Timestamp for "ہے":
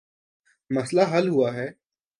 1.53-1.67